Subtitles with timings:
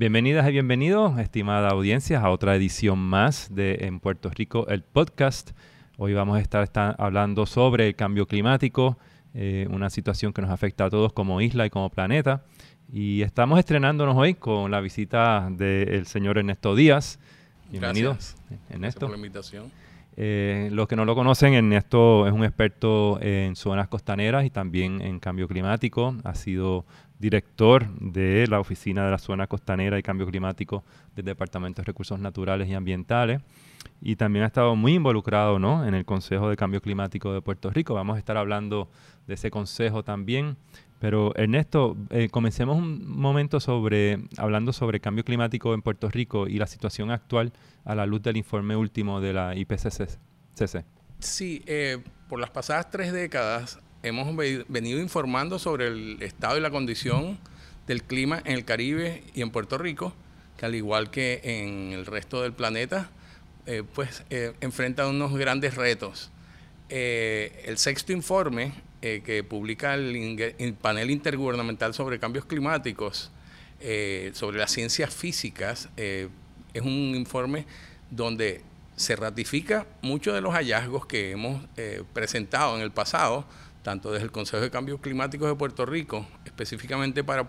[0.00, 5.50] Bienvenidas y bienvenidos, estimada audiencia, a otra edición más de En Puerto Rico, el podcast.
[5.98, 8.96] Hoy vamos a estar, hablando sobre el cambio climático,
[9.34, 12.44] eh, una situación que nos afecta a todos como isla y como planeta.
[12.90, 17.18] Y estamos estrenándonos hoy con la visita del señor Ernesto Díaz.
[17.70, 18.12] Bienvenido,
[18.70, 18.70] Ernesto.
[18.70, 19.70] Gracias por la invitación.
[20.16, 25.02] Eh, los que no lo conocen, Ernesto es un experto en zonas costaneras y también
[25.02, 26.16] en cambio climático.
[26.24, 26.86] Ha sido
[27.20, 30.82] director de la Oficina de la Zona Costanera y Cambio Climático
[31.14, 33.42] del Departamento de Recursos Naturales y Ambientales.
[34.00, 35.86] Y también ha estado muy involucrado ¿no?
[35.86, 37.94] en el Consejo de Cambio Climático de Puerto Rico.
[37.94, 38.88] Vamos a estar hablando
[39.26, 40.56] de ese consejo también.
[40.98, 46.58] Pero Ernesto, eh, comencemos un momento sobre hablando sobre cambio climático en Puerto Rico y
[46.58, 47.52] la situación actual
[47.86, 50.18] a la luz del informe último de la IPCC.
[51.18, 54.34] Sí, eh, por las pasadas tres décadas hemos
[54.68, 57.38] venido informando sobre el estado y la condición
[57.86, 60.14] del clima en el Caribe y en Puerto Rico,
[60.56, 63.10] que al igual que en el resto del planeta,
[63.66, 66.30] eh, pues eh, enfrenta unos grandes retos.
[66.88, 73.30] Eh, el sexto informe que publica el, panel intergubernamental sobre cambios climáticos,
[74.34, 77.64] sobre las ciencias físicas, es un informe
[78.10, 78.60] donde
[78.96, 81.64] se ratifica muchos de los hallazgos que hemos
[82.12, 83.46] presentado en el pasado
[83.82, 87.48] tanto desde el Consejo de Cambios Climáticos de Puerto Rico, específicamente para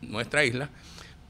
[0.00, 0.70] nuestra isla,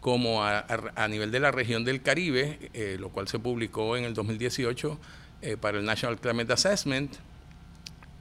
[0.01, 4.15] como a, nivel de la región del Caribe, eh, lo cual se publicó en el
[4.15, 4.99] 2018
[5.43, 7.17] eh, para el National Climate Assessment,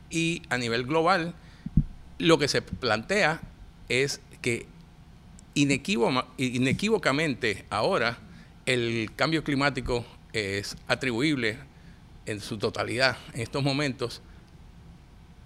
[0.09, 1.33] y a nivel global,
[2.17, 3.42] lo que se plantea
[3.89, 4.66] es que
[5.53, 8.17] inequívocamente ahora
[8.66, 11.58] el cambio climático es atribuible
[12.25, 14.22] en su totalidad en estos momentos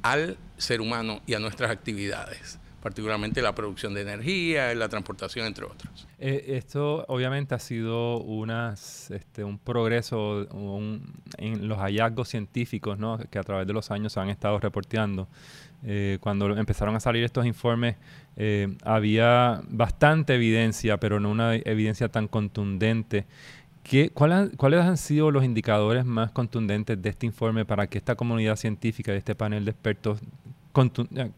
[0.02, 5.66] al ser humano y a nuestras actividades particularmente la producción de energía, la transportación, entre
[5.66, 6.07] otros.
[6.19, 8.25] Eh, esto obviamente ha sido
[9.11, 10.47] este, un progreso
[11.38, 13.19] en los hallazgos científicos ¿no?
[13.29, 15.28] que a través de los años se han estado reporteando.
[15.84, 17.95] Eh, cuando empezaron a salir estos informes,
[18.35, 23.25] eh, había bastante evidencia, pero no una evidencia tan contundente
[24.14, 29.14] ¿Cuáles han sido los indicadores más contundentes de este informe para que esta comunidad científica
[29.14, 30.19] y este panel de expertos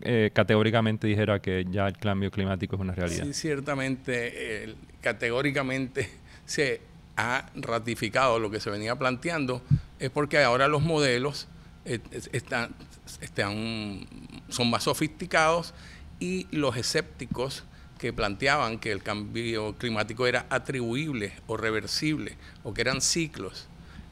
[0.02, 3.26] eh, categóricamente dijera que ya el cambio climático es una realidad?
[3.26, 6.10] Sí, ciertamente, categóricamente
[6.46, 6.82] se
[7.16, 9.62] ha ratificado lo que se venía planteando,
[10.00, 11.48] es porque ahora los modelos
[11.86, 12.00] eh,
[12.32, 12.76] están,
[13.22, 14.08] están,
[14.50, 15.74] son más sofisticados
[16.20, 17.64] y los escépticos
[18.04, 23.70] que planteaban que el cambio climático era atribuible o reversible o que eran ciclos,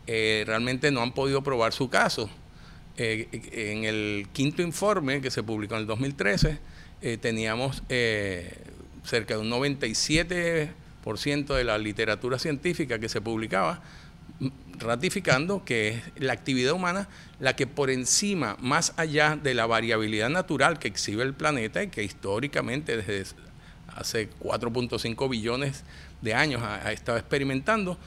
[0.07, 2.29] eh, realmente no han podido probar su caso.
[2.95, 6.57] Eh, en el quinto informe que se publicó en el 2013,
[7.01, 7.83] eh, teníamos
[9.03, 13.81] cerca de un 97% de la literatura científica que se publicaba
[14.79, 17.09] ratificando que es la actividad humana
[17.41, 21.89] la que por encima, más allá de la variabilidad natural que exhibe el planeta y
[21.89, 23.19] que históricamente desde
[23.95, 25.83] hace 4.5 billones
[26.21, 27.97] de años ha, estado experimentando,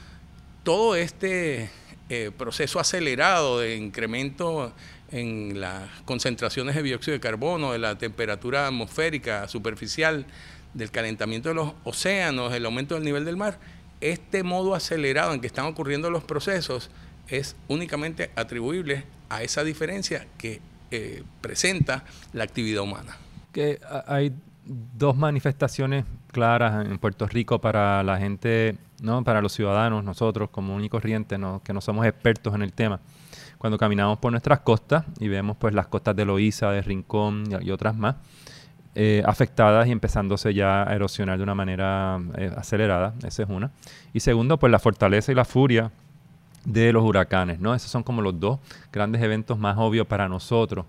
[0.63, 1.69] todo este
[2.09, 4.73] eh, proceso acelerado de incremento
[5.11, 10.25] en las concentraciones de dióxido de carbono, de la temperatura atmosférica superficial,
[10.73, 13.59] del calentamiento de los océanos, el aumento del nivel del mar,
[14.01, 16.89] este modo acelerado en que están ocurriendo los procesos
[17.27, 20.59] es únicamente atribuible a esa diferencia que
[20.91, 22.03] eh, presenta
[22.33, 23.17] la actividad humana.
[23.51, 24.33] Que hay
[24.65, 29.23] dos manifestaciones claras en Puerto Rico para la gente, ¿no?
[29.23, 32.99] para los ciudadanos, nosotros como y corriente, que no somos expertos en el tema.
[33.57, 37.71] Cuando caminamos por nuestras costas y vemos pues las costas de Loíza, de Rincón y,
[37.71, 38.15] otras más,
[38.95, 43.71] eh, afectadas y empezándose ya a erosionar de una manera eh, acelerada, esa es una.
[44.13, 45.91] Y segundo, pues la fortaleza y la furia
[46.65, 47.75] de los huracanes, ¿no?
[47.75, 48.59] Esos son como los dos
[48.91, 50.85] grandes eventos más obvios para nosotros.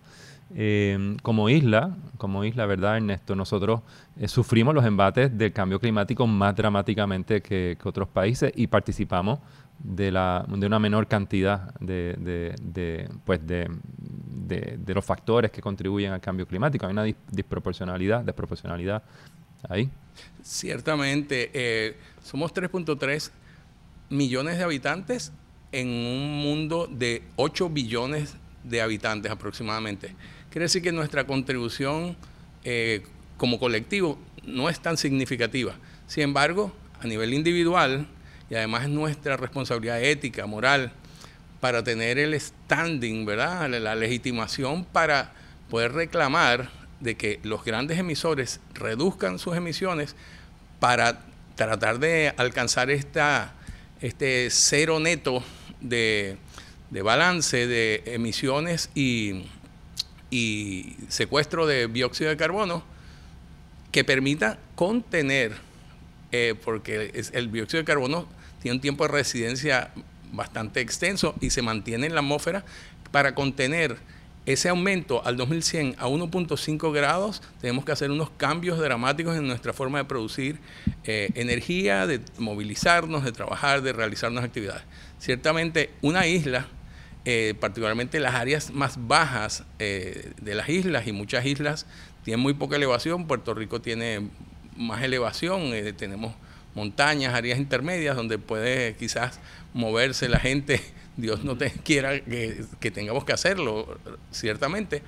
[0.55, 3.35] Em, como isla, como isla, ¿verdad, Ernesto?
[3.35, 3.81] Nosotros
[4.17, 9.41] eh, sufrimos los embates del cambio climático más dramáticamente que, otros países y participamos
[9.81, 12.55] de, la, de una menor cantidad de,
[13.25, 13.69] pues de,
[14.87, 16.87] los factores que contribuyen al cambio climático.
[16.87, 19.03] Hay una disproporcionalidad, desproporcionalidad
[19.69, 19.91] ahí.
[20.43, 23.33] Ciertamente, eh, somos 3.3
[24.11, 25.33] millones de habitantes
[25.73, 30.15] en un mundo de 8 billones de habitantes aproximadamente.
[30.51, 32.17] Quiere decir que nuestra contribución
[32.65, 33.03] eh,
[33.37, 35.75] como colectivo no es tan significativa.
[36.07, 38.07] Sin embargo, a nivel individual,
[38.49, 40.93] y además es nuestra responsabilidad ética, moral,
[41.61, 43.69] para tener el standing, ¿verdad?
[43.69, 45.33] La legitimación para
[45.69, 46.71] poder reclamar
[47.01, 50.15] de que los grandes emisores reduzcan sus emisiones
[50.81, 51.21] para
[51.57, 53.55] tratar de alcanzar esta,
[54.01, 55.43] este cero neto
[55.81, 56.37] de,
[56.91, 59.47] balance de emisiones y,
[60.31, 62.85] y secuestro de dióxido de carbono
[63.93, 65.53] que permita contener,
[66.33, 68.27] eh, porque el dióxido de carbono
[68.61, 69.91] tiene un tiempo de residencia
[70.33, 72.65] bastante extenso y se mantiene en la atmósfera
[73.11, 73.97] para contener
[74.47, 79.73] ese aumento al 2100 a 1.5 grados, tenemos que hacer unos cambios dramáticos en nuestra
[79.73, 80.61] forma de producir
[81.05, 84.85] eh, energía, de movilizarnos, de trabajar, de realizarnos actividades.
[85.19, 86.69] Ciertamente una isla,
[87.27, 91.85] eh, particularmente las áreas más bajas eh, de las islas y muchas islas
[92.25, 94.31] tienen muy poca elevación, Puerto Rico tiene
[94.77, 96.35] más elevación, tenemos
[96.75, 99.41] montañas, áreas intermedias donde puede quizás
[99.75, 100.81] moverse la gente
[101.17, 103.99] Dios no te quiera que, tengamos que hacerlo,
[104.31, 105.03] ciertamente,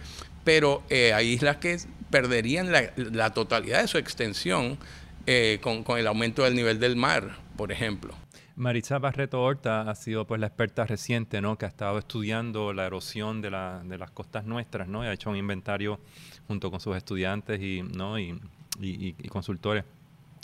[0.44, 1.78] pero eh, hay islas que
[2.10, 4.78] perderían la, totalidad de su extensión
[5.26, 8.14] eh, con, el aumento del nivel del mar, por ejemplo.
[8.58, 11.56] Maritza Barreto Horta ha sido pues la experta reciente, ¿no?
[11.56, 15.04] Que ha estado estudiando la erosión de, las costas nuestras, ¿no?
[15.04, 15.98] Y ha hecho un inventario
[16.46, 18.18] junto con sus estudiantes y, ¿no?
[18.18, 18.40] y
[19.30, 19.84] consultores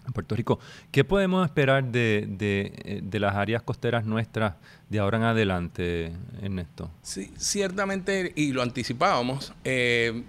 [0.06, 0.58] en Puerto Rico.
[0.90, 4.54] ¿Qué podemos esperar de, de, de, las áreas costeras nuestras
[4.88, 6.12] de ahora en adelante,
[6.42, 6.90] Ernesto?
[7.02, 10.24] Sí, ciertamente, y lo anticipábamos, eh,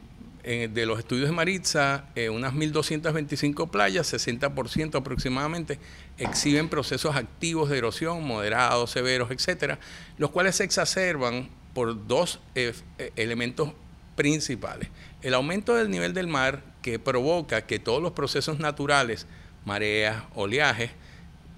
[0.45, 5.79] de los estudios de Maritza, eh, unas 1.225 playas, 60% aproximadamente,
[6.19, 9.79] exhiben procesos activos de erosión, moderados, severos, etcétera,
[10.19, 12.73] los cuales se exacerban por dos eh,
[13.15, 13.73] elementos
[14.15, 14.89] principales.
[15.23, 19.25] El aumento del nivel del mar que provoca que todos los procesos naturales
[19.65, 20.91] mareas, oleaje,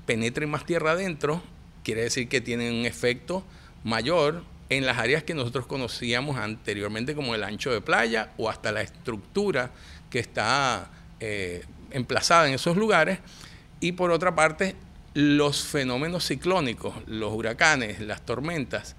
[0.06, 1.44] penetren más tierra adentro,
[1.84, 3.44] quiere decir que tienen un efecto
[3.84, 8.72] mayor en las áreas que nosotros conocíamos anteriormente como el ancho de playa o hasta
[8.72, 9.72] la estructura
[10.10, 13.20] que está eh, emplazada en esos lugares.
[13.80, 14.76] Y por otra parte,
[15.14, 18.96] los fenómenos ciclónicos, los huracanes, las tormentas,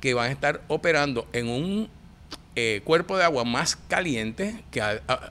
[0.00, 1.88] que van a estar operando en un
[2.56, 4.82] eh, cuerpo de agua más caliente, que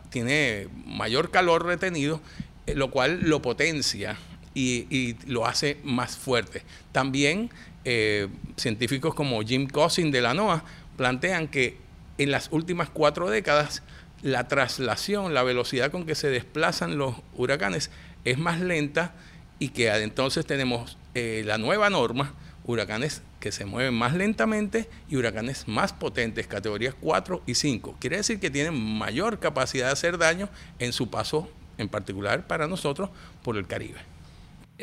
[0.10, 2.22] tiene mayor calor retenido
[2.68, 4.18] eh, lo cual lo potencia
[4.54, 6.64] y, lo hace más fuerte.
[6.92, 7.50] También
[7.86, 10.64] eh, científicos como Jim Cousin de la NOAA
[10.98, 11.78] plantean que
[12.18, 13.84] en las últimas cuatro décadas
[14.22, 17.90] la traslación, la velocidad con que se desplazan los huracanes
[18.24, 19.14] es más lenta
[19.58, 22.34] y que entonces tenemos eh, la nueva norma,
[22.66, 27.98] huracanes que se mueven más lentamente y huracanes más potentes, categorías 4 y 5.
[28.00, 32.68] Quiere decir que tienen mayor capacidad de hacer daño en su paso en particular para
[32.68, 33.10] nosotros,
[33.44, 34.11] por el Caribe.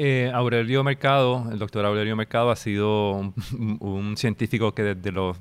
[0.01, 5.37] Eh, Aurelio Mercado, el doctor Aurelio Mercado ha sido un, científico que desde los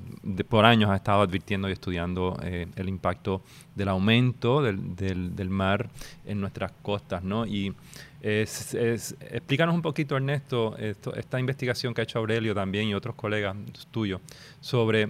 [0.48, 3.40] por años ha estado advirtiendo y estudiando eh, el impacto
[3.76, 5.88] del aumento del, mar
[6.26, 7.46] en nuestras costas, ¿no?
[7.46, 7.72] Y
[8.20, 13.56] es, explícanos un poquito, Ernesto, esta investigación que ha hecho Aurelio también y otros colegas
[13.92, 14.20] tuyos
[14.60, 15.08] sobre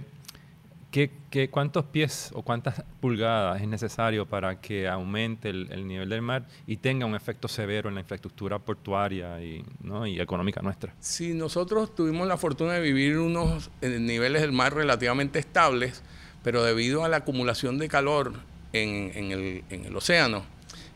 [0.91, 1.11] ¿Qué,
[1.51, 6.77] cuántos pies o cuántas pulgadas es necesario para que aumente el, nivel del mar y
[6.77, 9.63] tenga un efecto severo en la infraestructura portuaria y,
[10.07, 10.95] y económica nuestra?
[10.99, 16.01] Si nosotros tuvimos la fortuna de vivir unos eh, niveles del mar relativamente estables,
[16.43, 18.33] pero debido a la acumulación de calor
[18.73, 20.43] en, el, en el océano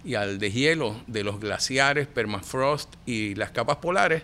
[0.03, 4.23] y al deshielo de los glaciares, permafrost y las capas polares,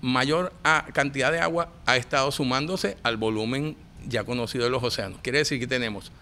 [0.00, 0.52] mayor
[0.92, 3.76] cantidad de agua ha estado sumándose al volumen
[4.08, 5.18] ya conocido de los océanos.
[5.22, 6.12] Quiere decir que tenemos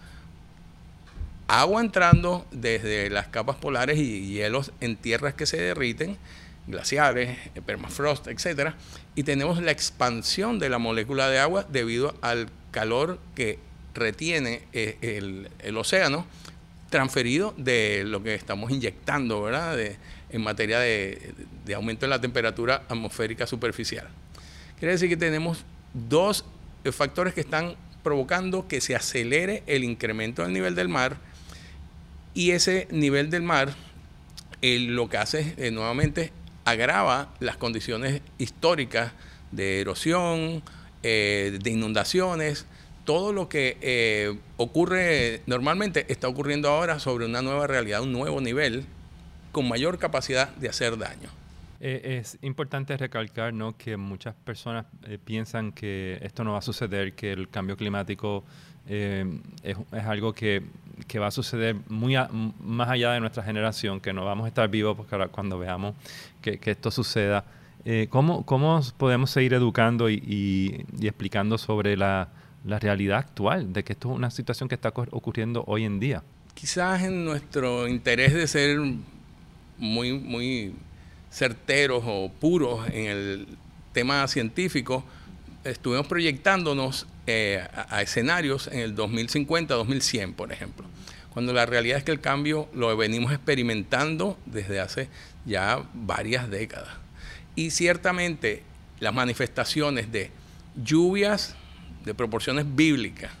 [1.47, 6.17] agua entrando desde las capas polares y hielos en tierras que se derriten,
[6.67, 8.75] glaciares, permafrost, etcétera,
[9.15, 13.59] y tenemos la expansión de la molécula de agua debido al calor que
[13.93, 16.25] retiene eh, el, océano
[16.89, 19.77] transferido de lo que estamos inyectando, ¿verdad?
[20.29, 21.33] en materia de,
[21.65, 24.07] de aumento de la temperatura atmosférica superficial.
[24.79, 26.45] Quiere decir que tenemos dos
[26.91, 31.17] factores que están provocando que se acelere el incremento del nivel del mar
[32.33, 33.75] y ese nivel del mar
[34.61, 36.31] lo que hace eh, nuevamente
[36.65, 39.11] agrava las condiciones históricas
[39.51, 40.63] de erosión,
[41.03, 42.65] eh, de inundaciones,
[43.05, 48.39] todo lo que eh, ocurre normalmente está ocurriendo ahora sobre una nueva realidad, un nuevo
[48.39, 48.85] nivel
[49.51, 51.40] con mayor capacidad de hacer daño.
[51.83, 53.75] Eh, es importante recalcar ¿no?
[53.75, 58.43] que muchas personas eh, piensan que esto no va a suceder, que el cambio climático
[58.87, 59.25] eh,
[59.63, 60.61] es, es, algo que,
[61.07, 62.15] que, va a suceder muy
[62.59, 64.95] más allá de nuestra generación, que no vamos a estar vivos
[65.31, 65.95] cuando veamos
[66.39, 67.45] que, que esto suceda.
[68.09, 72.29] ¿cómo, ¿Cómo podemos seguir educando y, y, y explicando sobre la,
[72.63, 76.21] la realidad actual, de que esto es una situación que está ocurriendo hoy en día?
[76.53, 78.79] Quizás en nuestro interés de ser
[79.79, 80.75] muy, muy
[81.31, 83.47] certeros o puros en el
[83.93, 85.03] tema científico,
[85.63, 90.85] estuvimos proyectándonos eh, a, escenarios en el 2050, 2100, por ejemplo.
[91.33, 95.07] Cuando la realidad es que el cambio lo venimos experimentando desde hace
[95.45, 96.89] ya varias décadas.
[97.55, 98.63] Y ciertamente
[98.99, 100.31] las manifestaciones de
[100.75, 101.55] lluvias
[102.05, 103.31] de proporciones bíblicas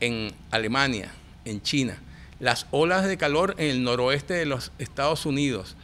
[0.00, 1.12] en Alemania,
[1.44, 1.98] en China,
[2.40, 5.76] las olas de calor en el noroeste de los Estados Unidos,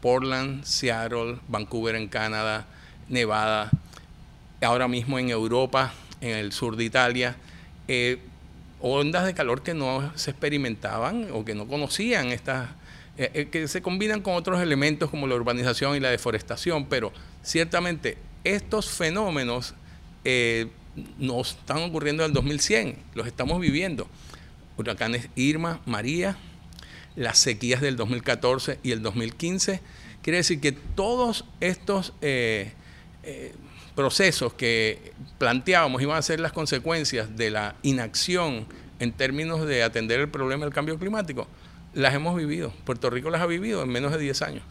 [0.00, 2.66] Portland, Seattle, Vancouver en Canadá,
[3.08, 3.70] Nevada,
[4.62, 7.36] ahora mismo en Europa, en el sur de Italia,
[7.88, 8.18] eh,
[8.80, 12.70] ondas de calor que no se experimentaban o que no conocían estas,
[13.18, 17.12] eh, eh, que se combinan con otros elementos como la urbanización y la deforestación, pero
[17.42, 19.74] ciertamente estos fenómenos
[21.18, 24.06] no están ocurriendo en el 2100, los estamos viviendo.
[24.76, 26.36] Huracanes Irma, María,
[27.20, 29.80] las sequías del 2014 y el 2015.
[30.22, 32.14] Quiere decir que todos estos
[33.94, 38.66] procesos que planteábamos iban a ser las consecuencias de la inacción
[39.00, 41.46] en términos de atender el problema del cambio climático,
[41.92, 42.72] las hemos vivido.
[42.84, 44.64] Puerto Rico las ha vivido en menos de 10 años.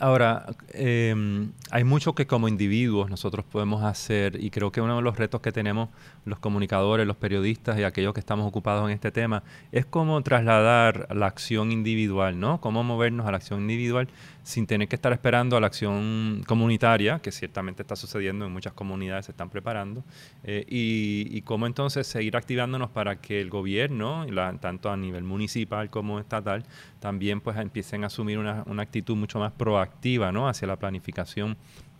[0.00, 5.02] Ahora, em, hay mucho que como individuos nosotros podemos hacer y creo que uno de
[5.02, 5.90] los retos que tenemos
[6.24, 9.42] los comunicadores, los periodistas y aquellos que estamos ocupados en este tema
[9.72, 12.62] es cómo trasladar la acción individual, ¿no?
[12.62, 14.08] Cómo movernos a la acción individual
[14.42, 18.72] sin tener que estar esperando a la acción comunitaria, que ciertamente está sucediendo en muchas
[18.72, 20.02] comunidades, se están preparando,
[20.44, 24.26] eh, y, cómo entonces seguir activándonos para que el gobierno,
[24.60, 26.64] tanto a nivel municipal como estatal,
[27.00, 30.48] también pues empiecen a asumir una, una actitud mucho más proactiva ¿no?
[30.48, 31.56] hacia la planificación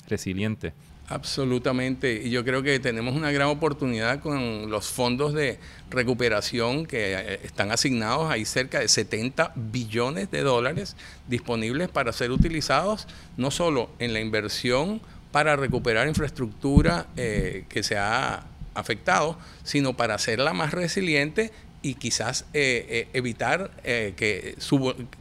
[0.09, 0.73] resiliente.
[1.11, 2.23] Absolutamente.
[2.25, 5.59] Y yo creo que tenemos una gran oportunidad con los fondos de
[5.91, 8.31] recuperación que eh, están asignados.
[8.31, 14.21] Hay cerca de 70 billones de dólares disponibles para ser utilizados no solo en la
[14.21, 15.01] inversión
[15.33, 21.51] para recuperar infraestructura eh, que se ha afectado, sino para hacerla más resiliente
[21.83, 24.57] y quizás eh, evitar que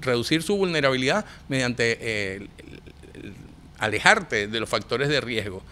[0.01, 2.49] reducir su vulnerabilidad mediante
[3.79, 5.63] alejarte de los factores de riesgo.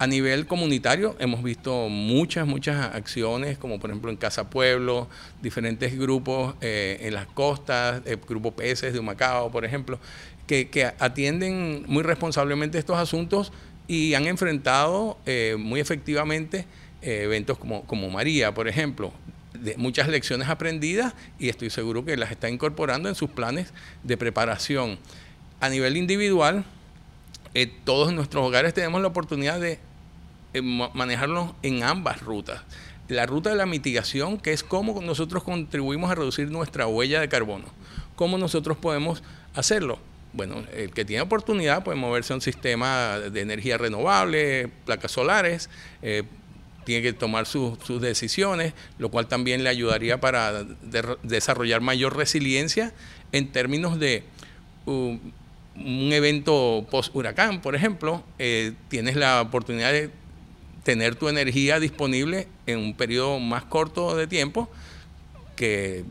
[0.00, 5.08] A nivel comunitario hemos visto muchas, muchas acciones, como por ejemplo en Casa Pueblo,
[5.42, 9.98] diferentes grupos eh, en las costas, el grupo Peces de Humacao, por ejemplo,
[10.46, 13.52] que, atienden muy responsablemente estos asuntos
[13.88, 16.64] y han enfrentado eh, muy efectivamente
[17.02, 19.12] eh, eventos como, como María, por ejemplo,
[19.60, 23.72] de muchas lecciones aprendidas y estoy seguro que las está incorporando en sus planes
[24.02, 24.98] de preparación.
[25.60, 26.64] A nivel individual,
[27.54, 29.78] eh, todos nuestros hogares tenemos la oportunidad de
[30.54, 32.62] eh, manejarnos en ambas rutas.
[33.08, 37.28] La ruta de la mitigación, que es cómo nosotros contribuimos a reducir nuestra huella de
[37.28, 37.64] carbono.
[38.16, 39.22] ¿Cómo nosotros podemos
[39.54, 39.98] hacerlo?
[40.34, 45.70] Bueno, el que tiene oportunidad puede moverse a un sistema de energía renovable, placas solares,
[46.02, 46.24] eh,
[46.88, 50.64] tiene que tomar sus decisiones, lo cual también le ayudaría para
[51.22, 52.94] desarrollar mayor resiliencia
[53.30, 54.24] en términos de
[54.86, 55.20] un
[56.10, 60.08] evento post-huracán, por ejemplo, eh, tienes la oportunidad de
[60.82, 64.70] tener tu energía disponible en un periodo más corto de tiempo
[65.56, 66.04] que,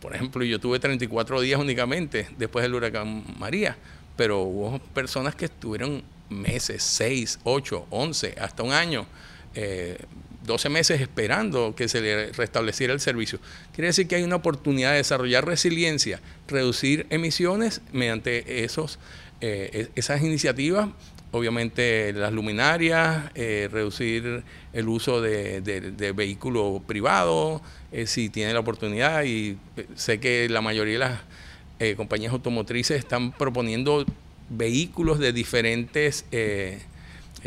[0.00, 3.76] por ejemplo, yo tuve 34 días únicamente después del huracán María,
[4.16, 9.04] pero hubo personas que estuvieron meses, 6, 8, 11, hasta un año.
[9.54, 9.98] Eh,
[10.44, 13.38] 12 meses esperando que se le restableciera el servicio.
[13.72, 18.98] Quiere decir que hay una oportunidad de desarrollar resiliencia, reducir emisiones mediante esos,
[19.40, 20.88] eh, e-, esas iniciativas,
[21.30, 24.42] obviamente las luminarias, eh, reducir
[24.72, 29.56] el uso de, de, vehículos privados, eh, si tiene la oportunidad, y
[29.94, 34.04] sé que la mayoría de las compañías automotrices están proponiendo
[34.50, 36.26] vehículos de diferentes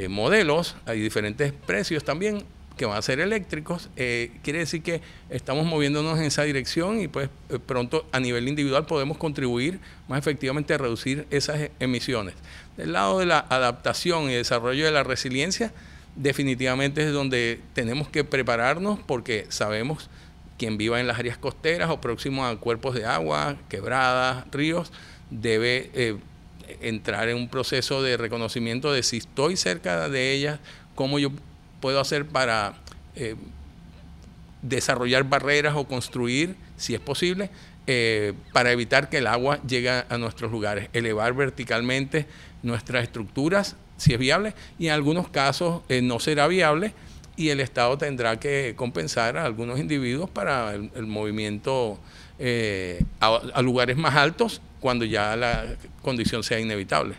[0.10, 2.44] modelos, hay diferentes precios también,
[2.78, 7.08] que van a ser eléctricos, eh, quiere decir que estamos moviéndonos en esa dirección y
[7.08, 12.36] pues eh, pronto a nivel individual podemos contribuir más efectivamente a reducir esas e-, emisiones.
[12.78, 15.72] Del lado de la adaptación y desarrollo de la resiliencia,
[16.16, 20.10] definitivamente es donde tenemos que prepararnos porque sabemos
[20.58, 24.92] quien viva en las áreas costeras o próximo a cuerpos de agua, quebradas, ríos,
[25.30, 26.18] debe eh,
[26.82, 30.60] entrar en un proceso de reconocimiento de si estoy cerca de ellas,
[30.96, 31.32] cómo yo
[31.80, 32.76] puedo hacer para
[33.16, 33.36] eh,
[34.62, 37.50] desarrollar barreras o construir, si es posible,
[37.88, 42.26] eh, para evitar que el agua llegue a nuestros lugares, elevar verticalmente
[42.64, 46.94] nuestras estructuras, si es viable, y en algunos casos eh, no será viable
[47.38, 52.00] y el Estado tendrá que compensar a algunos individuos para el, movimiento
[53.20, 55.66] a lugares más altos cuando ya la
[56.04, 57.16] condición sea inevitable.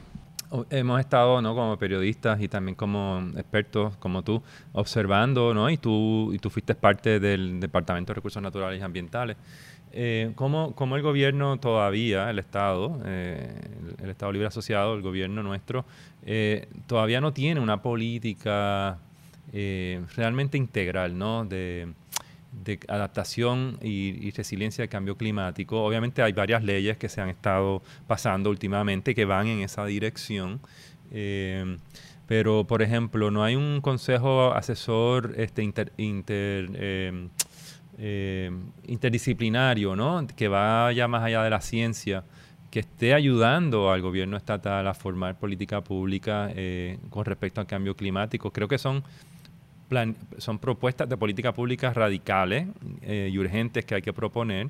[0.70, 1.52] hemos estado, ¿no?
[1.56, 4.40] Como periodistas y también como expertos como tú,
[4.72, 5.68] observando, ¿no?
[5.68, 9.36] Y tú, y tú fuiste parte del Departamento de Recursos Naturales y Ambientales.
[9.90, 13.60] Eh, ¿cómo, ¿cómo, el gobierno todavía, el Estado, eh,
[14.00, 15.84] el, Estado Libre Asociado, el gobierno nuestro,
[16.24, 18.98] eh, todavía no tiene una política
[19.52, 21.44] eh, realmente integral, ¿no?
[21.44, 21.88] De,
[22.64, 25.82] de adaptación y, resiliencia al cambio climático.
[25.84, 30.60] Obviamente hay varias leyes que se han estado pasando últimamente que van en esa dirección.
[31.10, 31.76] Eh,
[32.26, 37.28] pero, por ejemplo, no hay un consejo asesor este, inter, eh,
[37.98, 38.50] eh,
[38.86, 40.26] interdisciplinario ¿no?
[40.34, 42.24] que vaya más allá de la ciencia,
[42.70, 46.50] que esté ayudando al gobierno estatal a formar política pública
[47.10, 48.50] con respecto al cambio climático.
[48.50, 49.04] Creo que son
[50.38, 52.68] son propuestas de política pública radicales
[53.02, 54.68] eh, y urgentes que hay que proponer,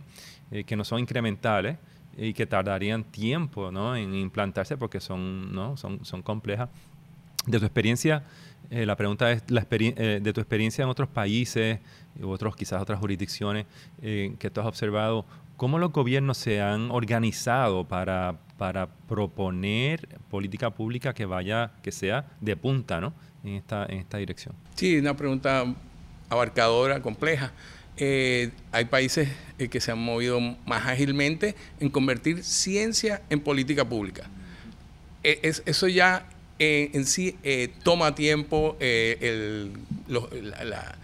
[0.51, 1.79] eh, que no son incrementales
[2.17, 5.77] y que tardarían tiempo en implantarse porque son, ¿no?
[5.77, 6.69] son, son complejas.
[7.47, 8.25] De tu experiencia,
[8.71, 11.79] eh, la pregunta es la de tu experiencia en otros países,
[12.23, 13.67] otros quizás otras jurisdicciones
[14.01, 15.25] que tú has observado,
[15.57, 22.27] ¿cómo los gobiernos se han organizado para, para proponer política pública que vaya, que sea
[22.41, 23.13] de punta, ¿no?
[23.45, 24.55] En esta, en esta dirección?
[24.75, 25.65] Sí, una pregunta
[26.29, 27.53] abarcadora, compleja.
[27.99, 33.89] Eh, hay países eh, que se han movido más ágilmente en convertir ciencia en política
[33.89, 34.29] pública.
[35.25, 36.29] E, es, eso ya
[36.59, 37.37] eh, en sí
[37.83, 38.77] toma tiempo,
[40.09, 40.97] la,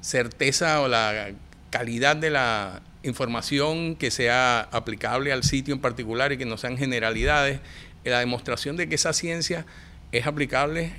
[0.00, 1.30] certeza o la
[1.70, 6.76] calidad de la información que sea aplicable al sitio en particular y que no sean
[6.76, 7.60] generalidades,
[8.04, 9.64] la demostración de que esa ciencia
[10.12, 10.92] es aplicable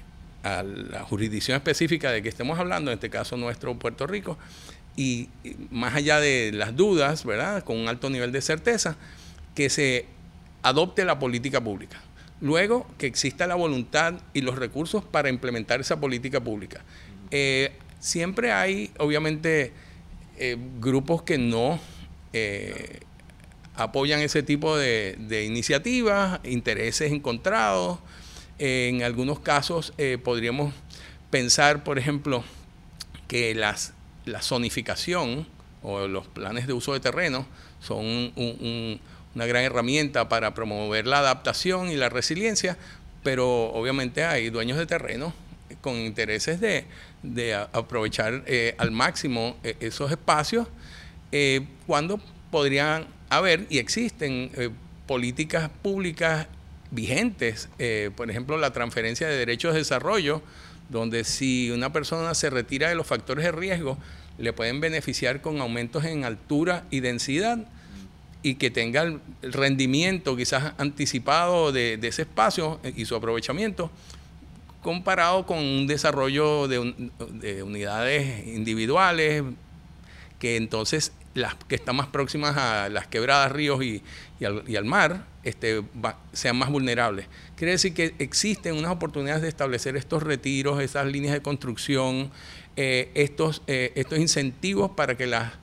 [0.44, 4.38] a la jurisdicción específica de que estemos hablando, en este caso nuestro Puerto Rico,
[4.96, 5.30] y
[5.72, 7.64] más allá de las dudas, ¿verdad?
[7.64, 8.98] Con un alto nivel de certeza,
[9.56, 10.06] que se
[10.62, 12.02] adopte la política pública.
[12.42, 16.82] Luego, que exista la voluntad y los recursos para implementar esa política pública.
[17.32, 19.72] Eh, siempre hay, obviamente,
[20.38, 21.80] eh, grupos que no
[22.34, 23.00] eh,
[23.76, 28.00] apoyan ese tipo de, de iniciativas, intereses encontrados,
[28.60, 30.74] en algunos casos eh, podríamos
[31.30, 32.44] pensar, por ejemplo,
[33.28, 33.94] que las,
[34.26, 35.48] la zonificación
[35.82, 37.46] o los planes de uso de terreno
[37.82, 42.78] son una gran herramienta para promover la adaptación y la resiliencia,
[43.24, 45.34] pero obviamente hay dueños de terreno
[45.82, 46.86] con intereses de,
[47.74, 50.68] aprovechar eh, al máximo eh, esos espacios,
[51.88, 52.20] cuando
[52.52, 54.52] podrían haber y existen
[55.08, 56.48] políticas públicas
[56.94, 60.42] vigentes, eh, por ejemplo, la transferencia de derechos de desarrollo,
[60.90, 63.98] donde si una persona se retira de los factores de riesgo,
[64.38, 67.68] le pueden beneficiar con aumentos en altura y densidad
[68.42, 73.90] y que tenga el rendimiento quizás anticipado de, ese espacio y su aprovechamiento
[74.84, 79.44] comparado con un desarrollo de, unidades individuales
[80.38, 84.04] que entonces las que están más próximas a las quebradas, ríos y,
[84.44, 85.84] al, mar, este,
[86.32, 87.28] sean más vulnerables.
[87.56, 92.32] Quiere decir que existen unas oportunidades de establecer estos retiros, esas líneas de construcción,
[92.76, 95.54] eh, estos, eh, estos incentivos para que las,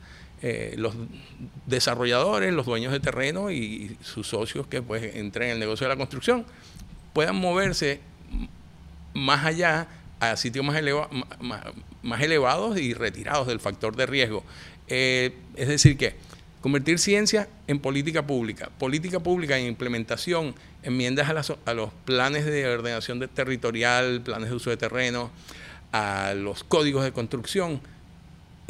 [0.42, 0.94] eh, los
[1.66, 5.94] desarrolladores, los dueños de terreno y sus socios que pues, entren en el negocio de
[5.94, 6.44] la construcción
[7.12, 8.00] puedan moverse
[9.14, 9.88] más allá
[10.20, 10.80] a sitios más,
[12.02, 14.44] más, elevados y retirados del factor de riesgo.
[14.86, 16.14] es decir, que
[16.60, 18.68] Convertir ciencia en política pública.
[18.78, 21.30] Política pública en implementación, enmiendas
[21.64, 25.30] a, los planes de ordenación territorial, planes de uso de terreno,
[25.92, 27.80] a los códigos de construcción.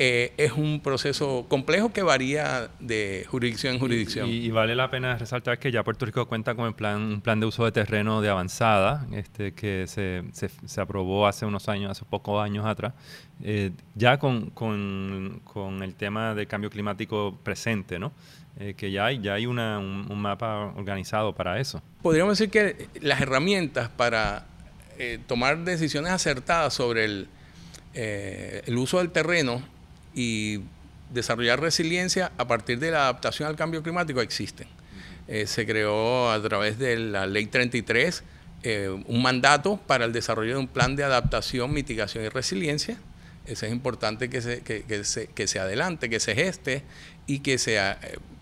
[0.02, 4.30] Eh, es un proceso complejo que varía de jurisdicción en jurisdicción.
[4.30, 7.44] Y, vale la pena resaltar que ya Puerto Rico cuenta con plan, un plan de
[7.44, 12.42] uso de terreno de avanzada, este, que se, se, aprobó hace unos años, hace pocos
[12.42, 12.94] años atrás,
[13.42, 18.12] eh, ya con, con, con, el tema del cambio climático presente, ¿no?
[18.58, 21.82] Eh, que ya hay, ya hay una, un, mapa organizado para eso.
[22.00, 24.46] Podríamos decir que las herramientas para
[25.26, 27.28] tomar decisiones acertadas sobre el,
[27.92, 29.62] el uso del terreno
[30.14, 30.60] y
[31.12, 34.68] desarrollar resiliencia a partir de la adaptación al cambio climático existen.
[35.28, 38.24] Eh, se creó a través de la Ley 33
[38.62, 42.98] eh, un mandato para el desarrollo de un plan de adaptación, mitigación y resiliencia.
[43.46, 46.82] Eso es importante que se, que, se, que se adelante, que se geste
[47.26, 47.98] y que, sea,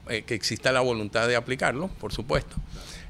[0.08, 2.56] eh, que exista la voluntad de aplicarlo, por supuesto.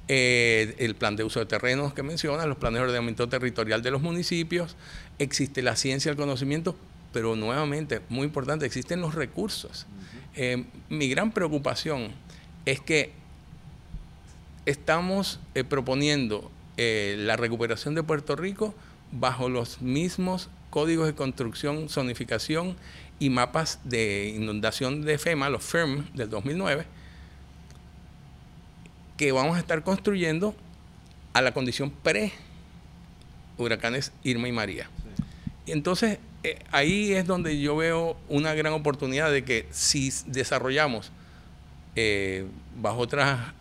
[0.08, 4.02] el plan de uso de terrenos que menciona, los planes de ordenamiento territorial de los
[4.02, 4.76] municipios,
[5.18, 6.76] existe la ciencia, el conocimiento,
[7.12, 9.86] pero nuevamente, muy importante, existen los recursos.
[10.36, 12.12] Eh, mi gran preocupación
[12.64, 13.12] es que
[14.66, 18.74] estamos eh, proponiendo eh, la recuperación de Puerto Rico
[19.10, 22.76] bajo los mismos códigos de construcción, zonificación
[23.18, 26.84] y mapas de inundación de FEMA, los FERM del 2009,
[29.16, 30.54] que vamos a estar construyendo
[31.32, 32.32] a la condición pre
[33.56, 34.88] huracanes Irma y María.
[35.66, 36.18] Y entonces
[36.50, 41.10] eh, ahí es donde yo veo una gran oportunidad de que si desarrollamos
[41.96, 42.46] eh,
[42.80, 43.54] bajo otra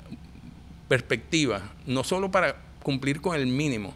[0.87, 3.93] perspectiva, no solo para cumplir con el mínimo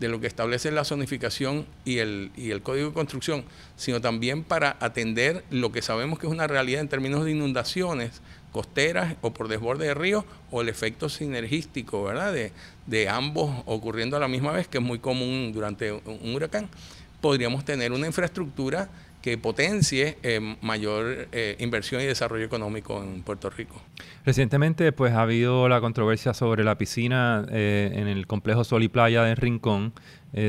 [0.00, 2.30] de lo que establece la zonificación y el,
[2.62, 3.44] código de construcción,
[3.76, 8.20] sino también para atender lo que sabemos que es una realidad en términos de inundaciones
[8.52, 12.34] costeras o por desborde de ríos o el efecto sinergístico, ¿verdad?
[12.86, 16.68] De ambos ocurriendo a la misma vez, que es muy común durante un huracán,
[17.20, 18.88] podríamos tener una infraestructura
[19.22, 23.80] que potencie eh, mayor eh, inversión y desarrollo económico en Puerto Rico.
[24.24, 28.88] Recientemente, pues ha habido la controversia sobre la piscina eh, en el complejo Sol y
[28.88, 29.92] Playa de Rincón,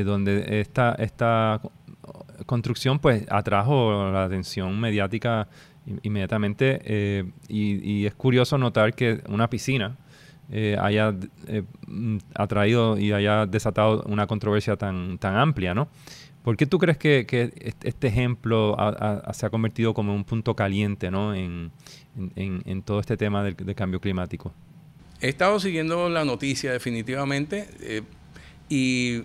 [0.04, 1.62] donde esta, esta
[2.44, 5.48] construcción pues atrajo la atención mediática
[6.02, 9.96] inmediatamente y, es curioso notar que una piscina
[10.78, 11.14] haya
[12.34, 15.88] atraído y haya desatado una controversia tan, tan amplia, ¿no?
[16.42, 17.26] ¿Por qué tú crees que,
[17.82, 18.76] este ejemplo
[19.32, 21.34] se ha convertido como un punto caliente ¿no?
[21.34, 21.70] en,
[22.84, 24.54] todo este tema del, cambio climático?
[25.20, 28.02] He estado siguiendo la noticia definitivamente eh,
[28.70, 29.24] y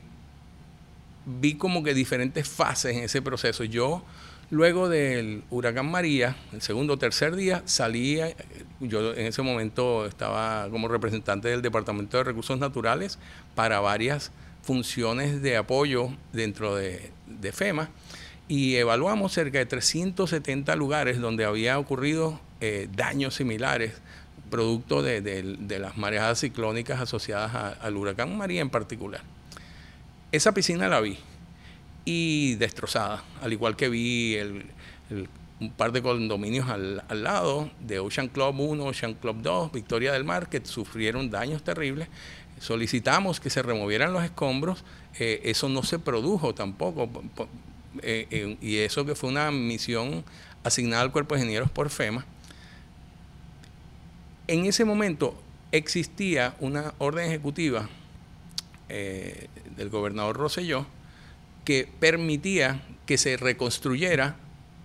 [1.25, 3.63] vi como que diferentes fases en ese proceso.
[3.63, 4.03] Yo,
[4.49, 8.35] luego del huracán María, el segundo o tercer día, salí, eh,
[8.81, 13.17] yo en ese momento estaba como representante del Departamento de Recursos Naturales
[13.55, 14.33] para varias
[14.65, 17.11] funciones de apoyo dentro de,
[17.53, 17.89] FEMA
[18.47, 23.93] y evaluamos cerca de 370 lugares donde había ocurrido eh, daños similares
[24.49, 29.21] producto de, las marejadas ciclónicas asociadas al huracán María en particular.
[30.31, 31.17] Esa piscina la vi
[32.03, 34.37] y destrozada, al igual que vi
[35.59, 40.11] un par de condominios al, al, lado de Ocean Club 1, Ocean Club 2, Victoria
[40.13, 42.07] del Mar, que sufrieron daños terribles
[42.59, 44.83] solicitamos que se removieran los escombros,
[45.19, 47.09] eh, eso no se produjo tampoco,
[48.01, 50.23] eh, eh, y eso que fue una misión
[50.63, 52.25] asignada al Cuerpo de Ingenieros por FEMA.
[54.47, 55.39] En ese momento
[55.71, 57.89] existía una orden ejecutiva
[58.87, 60.85] del gobernador Rosselló
[61.65, 64.35] que permitía que se reconstruyera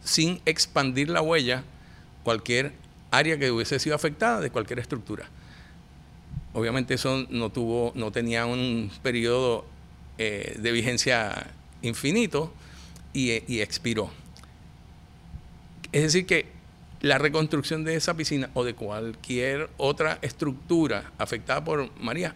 [0.02, 1.64] sin expandir la huella
[2.24, 2.72] cualquier
[3.10, 5.28] área que hubiese sido afectada de cualquier estructura.
[6.52, 9.64] Obviamente eso no tuvo, no tenía un periodo
[10.18, 11.46] eh, de vigencia
[11.82, 12.52] infinito
[13.12, 14.10] y, expiró.
[15.92, 16.46] Es decir, que
[17.00, 22.34] la reconstrucción de esa piscina o de cualquier otra estructura afectada por María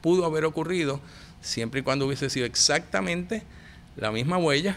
[0.00, 1.00] pudo haber ocurrido
[1.40, 3.42] siempre y cuando hubiese sido exactamente
[3.96, 4.76] la misma huella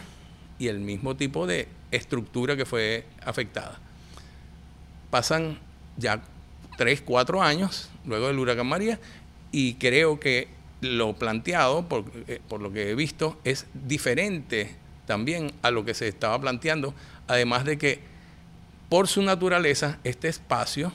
[0.58, 3.78] y el mismo tipo de estructura que fue afectada.
[5.10, 5.58] Pasan
[5.96, 6.22] ya
[6.76, 8.98] tres, cuatro años luego del huracán María
[9.52, 10.48] y creo que
[10.80, 14.74] lo planteado, por, eh, por, lo que he visto, es diferente
[15.06, 16.94] también a lo que se estaba planteando,
[17.28, 18.00] además de que
[18.88, 20.92] por su naturaleza este espacio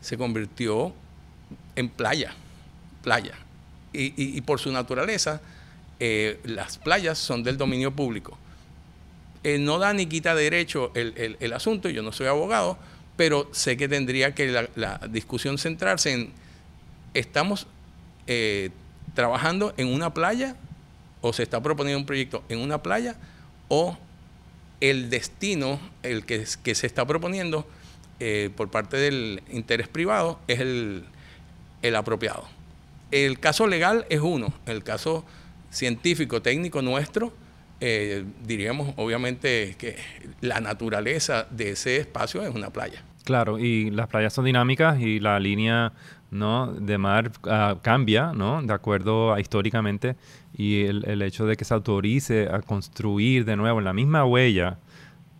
[0.00, 0.92] se convirtió
[1.76, 2.34] en playa,
[3.02, 3.34] playa,
[3.92, 5.42] y, por su naturaleza
[6.00, 8.38] eh, las playas son del dominio público.
[9.44, 12.78] Eh, no da ni quita derecho el, el, el asunto, yo no soy abogado,
[13.16, 16.32] pero sé que tendría que la, discusión centrarse en,
[17.14, 17.66] ¿estamos
[18.26, 18.70] eh,
[19.14, 20.56] trabajando en una playa
[21.20, 23.16] o se está proponiendo un proyecto en una playa
[23.68, 23.96] o
[24.80, 27.66] el destino, el que, que se está proponiendo
[28.18, 31.04] eh, por parte del interés privado es el,
[31.96, 32.48] apropiado?
[33.10, 35.24] El caso legal es uno, el caso
[35.70, 37.32] científico, técnico nuestro,
[37.84, 39.96] eh, diríamos obviamente que
[40.40, 43.02] la naturaleza de ese espacio es una playa.
[43.24, 45.92] Claro, y las playas son dinámicas y la línea
[46.30, 46.72] ¿no?
[46.72, 48.62] de mar ah, cambia, ¿no?
[48.62, 50.14] De acuerdo a históricamente,
[50.56, 54.78] y el, hecho de que se autorice a construir de nuevo en la misma huella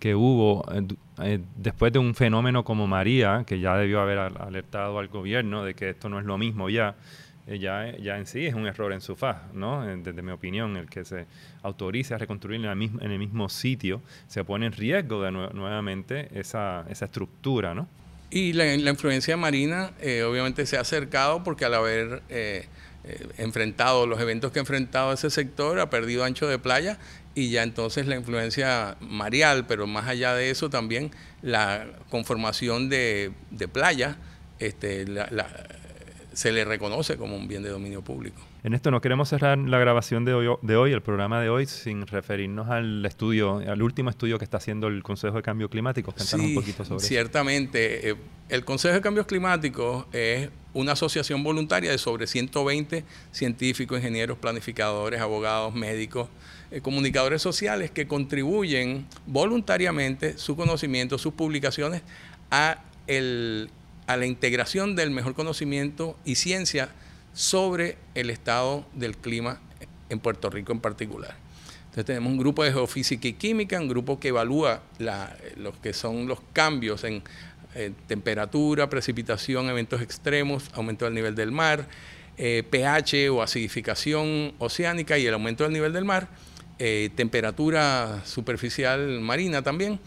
[0.00, 0.82] que hubo eh,
[1.22, 5.74] eh, después de un fenómeno como María, que ya debió haber alertado al gobierno de
[5.74, 6.96] que esto no es lo mismo ya,
[7.46, 9.84] eh, ya, en sí es un error en su faz, ¿no?
[9.84, 11.26] Desde mi opinión, el que se
[11.62, 16.84] autorice a reconstruir en, en el mismo sitio se pone en riesgo de nuevamente esa,
[16.88, 17.88] esa estructura, ¿no?
[18.30, 22.66] Y la, influencia marina eh, obviamente se ha acercado porque al haber eh,
[23.36, 26.98] enfrentado los eventos que ha enfrentado ese sector ha perdido ancho de playa
[27.34, 31.10] y ya entonces la influencia marial, pero más allá de eso también
[31.42, 34.16] la conformación de, de playa,
[34.60, 35.48] este, la
[36.32, 38.40] se le reconoce como un bien de dominio público.
[38.64, 41.66] En esto no queremos cerrar la grabación de hoy, de hoy, el programa de hoy,
[41.66, 46.12] sin referirnos al estudio, al último estudio que está haciendo el Consejo de Cambio Climático.
[46.12, 48.10] Cuéntanos un poquito sobre ciertamente.
[48.10, 48.16] Eh,
[48.48, 55.20] el Consejo de Cambios Climáticos es una asociación voluntaria de sobre 120 científicos, ingenieros, planificadores,
[55.20, 56.28] abogados, médicos,
[56.70, 62.02] eh, comunicadores sociales que contribuyen voluntariamente su conocimiento, sus publicaciones
[62.50, 63.70] a el
[64.06, 66.88] a la integración del mejor conocimiento y ciencia
[67.32, 69.60] sobre el estado del clima
[70.08, 71.36] en Puerto Rico en particular.
[71.84, 75.92] Entonces tenemos un grupo de geofísica y química, un grupo que evalúa la, lo que
[75.92, 77.22] son los cambios en
[77.74, 81.86] eh, temperatura, precipitación, eventos extremos, aumento del nivel del mar,
[82.38, 86.28] eh, pH o acidificación oceánica y el aumento del nivel del mar,
[86.78, 90.00] eh, temperatura superficial marina también,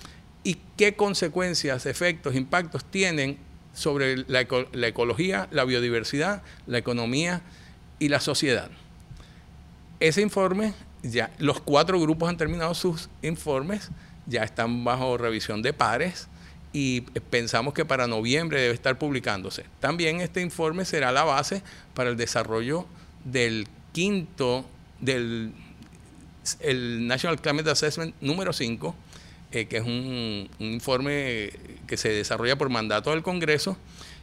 [0.44, 3.38] y qué consecuencias, efectos, impactos tienen
[3.76, 7.42] sobre la, ecología, la biodiversidad, la economía
[8.00, 8.72] y la sociedad.
[10.00, 13.92] Ese informe, ya los cuatro grupos han terminado sus informes,
[14.26, 16.28] ya están bajo revisión de pares
[16.74, 19.66] y pensamos que para noviembre debe estar publicándose.
[19.80, 21.62] También este informe será la base
[21.94, 22.86] para el desarrollo
[23.24, 24.66] del quinto,
[25.00, 25.54] del
[26.60, 28.96] el National Climate Assessment número 5,
[29.56, 31.50] eh, que es un, informe
[31.88, 33.78] que se desarrolla por mandato del Congreso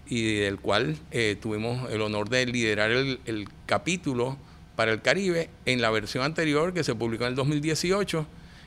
[0.07, 4.37] y del cual eh, tuvimos el honor de liderar el, capítulo
[4.77, 8.27] para el Caribe en la versión anterior que se publicó en el 2018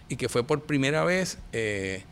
[0.10, 2.04] y que fue por primera vez eh,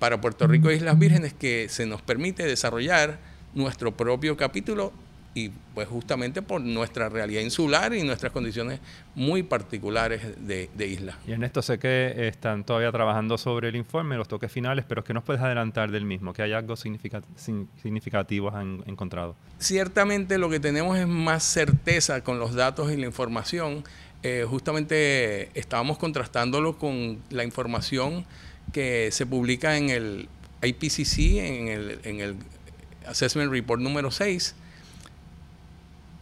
[0.00, 3.20] para Puerto Rico e Islas Vírgenes que se nos permite desarrollar
[3.54, 4.92] nuestro propio capítulo
[5.32, 8.80] y pues justamente por nuestra realidad insular y nuestras condiciones
[9.14, 11.18] muy particulares de, isla.
[11.26, 15.04] Y en esto sé que están todavía trabajando sobre el informe, los toques finales, pero
[15.04, 16.32] que nos puedes adelantar del mismo?
[16.32, 19.36] ¿Qué hallazgos significativos han encontrado?
[19.58, 23.84] Ciertamente lo que tenemos es más certeza con los datos y la información.
[24.22, 28.26] Eh, justamente estábamos contrastándolo con la información
[28.72, 30.28] que se publica en el
[30.62, 32.36] IPCC, en el, en el
[33.06, 34.54] Assessment Report número 6,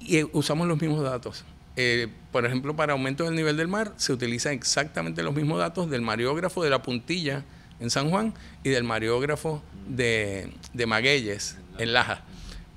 [0.09, 1.44] y usamos los mismos datos.
[1.77, 5.88] Eh, por ejemplo, para aumento del nivel del mar se utilizan exactamente los mismos datos
[5.90, 7.44] del mareógrafo de la puntilla
[7.79, 12.23] en San Juan y del mareógrafo de, de Magueyes en Laja.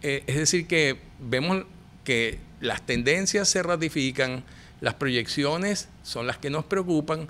[0.04, 1.63] Eh, es decir, que vemos
[2.04, 4.44] que las tendencias se ratifican,
[4.82, 7.28] las proyecciones son las que nos preocupan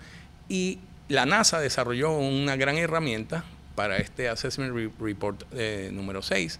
[0.50, 6.60] y la NASA desarrolló una gran herramienta para este Assessment Report eh, número 6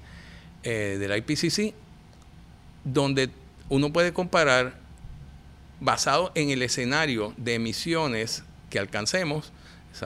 [0.64, 1.74] del IPCC
[2.84, 3.30] donde
[3.70, 4.76] uno puede comparar
[5.80, 9.52] basado en el escenario de emisiones que alcancemos,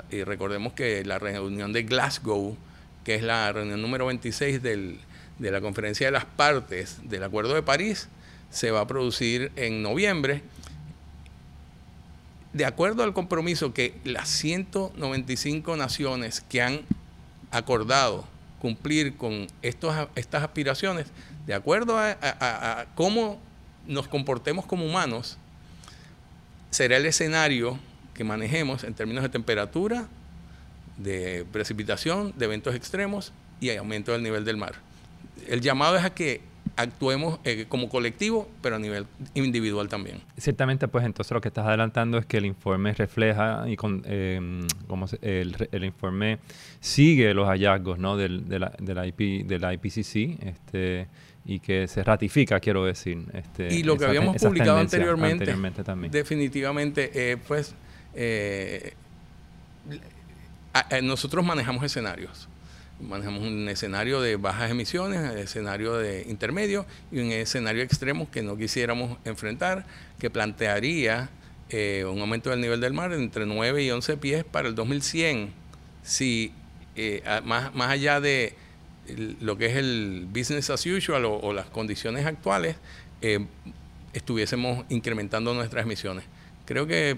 [0.10, 2.58] y recordemos que la reunión de Glasgow,
[3.04, 5.00] que es la reunión número 26 de
[5.40, 8.08] la conferencia de las partes del Acuerdo de París,
[8.50, 10.42] se va a producir en noviembre.
[12.54, 16.82] De acuerdo al compromiso que las 195 naciones que han
[17.52, 18.26] acordado
[18.66, 21.06] cumplir con estos, estas aspiraciones,
[21.46, 23.40] de acuerdo a, cómo
[23.86, 25.38] nos comportemos como humanos,
[26.72, 27.78] será el escenario
[28.16, 30.08] que manejemos en términos de temperatura,
[30.98, 34.74] de precipitación, de eventos extremos y aumento del nivel del mar.
[35.48, 36.42] El llamado es a que
[36.76, 40.22] actuemos eh, como colectivo, pero a nivel individual también.
[40.38, 44.66] Ciertamente, pues entonces lo que estás adelantando es que el informe refleja y con, eh,
[44.88, 46.40] como el, informe
[46.80, 48.18] sigue los hallazgos ¿no?
[48.18, 51.08] del, de, la, de, la IP, de la IPCC este,
[51.46, 53.24] y que se ratifica, quiero decir.
[53.34, 56.12] Este, y lo que habíamos publicado anteriormente, también.
[56.12, 57.76] definitivamente, eh, pues
[61.02, 62.50] nosotros manejamos escenarios
[63.00, 68.42] manejamos un escenario de bajas emisiones, un escenario de intermedio y un escenario extremo que
[68.42, 69.86] no quisiéramos enfrentar,
[70.20, 71.30] que plantearía
[71.70, 75.52] eh, un aumento del nivel del mar entre 9 y 11 pies para el 2100,
[76.04, 76.54] si
[76.96, 78.56] eh, más, más allá de
[79.40, 82.76] lo que es el business as usual o, las condiciones actuales,
[83.22, 83.46] eh,
[84.14, 86.26] estuviésemos incrementando nuestras emisiones.
[86.66, 87.18] Creo que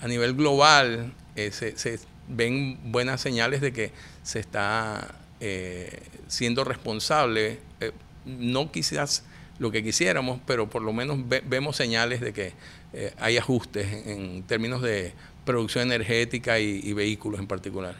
[0.00, 7.58] a nivel global se, se ven buenas señales de que se está eh, siendo responsable,
[7.80, 7.92] eh,
[8.24, 9.24] no quizás
[9.58, 12.52] lo que quisiéramos, pero por lo menos vemos señales de que
[12.92, 15.12] eh, hay ajustes en, términos de
[15.44, 17.94] producción energética y vehículos en particular.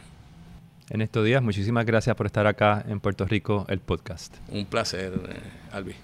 [0.89, 4.35] En estos días, muchísimas gracias por estar acá en Puerto Rico, el podcast.
[4.49, 5.13] Un placer,
[5.71, 5.95] Albi.